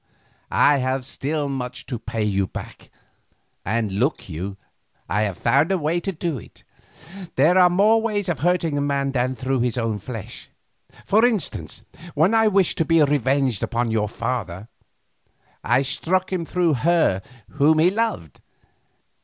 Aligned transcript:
I 0.49 0.77
have 0.77 1.05
still 1.05 1.47
much 1.47 1.85
to 1.85 1.99
pay 1.99 2.23
you 2.23 2.47
back, 2.47 2.89
and 3.63 3.91
look 3.91 4.27
you, 4.27 4.57
I 5.07 5.21
have 5.21 5.37
found 5.37 5.71
a 5.71 5.77
way 5.77 5.99
to 5.99 6.11
do 6.11 6.39
it. 6.39 6.63
There 7.35 7.55
are 7.55 7.69
more 7.69 8.01
ways 8.01 8.27
of 8.27 8.39
hurting 8.39 8.79
a 8.79 8.81
man 8.81 9.11
than 9.11 9.35
through 9.35 9.59
his 9.59 9.77
own 9.77 9.99
flesh—for 9.99 11.23
instance, 11.23 11.83
when 12.15 12.33
I 12.33 12.47
wished 12.47 12.79
to 12.79 12.85
be 12.85 13.03
revenged 13.03 13.61
upon 13.61 13.91
your 13.91 14.09
father, 14.09 14.69
I 15.63 15.83
struck 15.83 16.33
him 16.33 16.45
through 16.45 16.73
her 16.81 17.21
whom 17.51 17.77
he 17.77 17.91
loved. 17.91 18.41